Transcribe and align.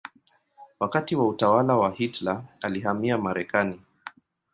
Wakati 0.79 1.15
wa 1.15 1.27
utawala 1.27 1.75
wa 1.75 1.91
Hitler 1.91 2.43
alihamia 2.61 3.17
Marekani. 3.17 3.81